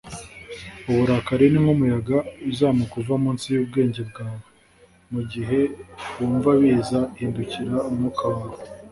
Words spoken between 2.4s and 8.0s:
uzamuka uva munsi yubwenge bwawe. mugihe wumva biza, hindukirira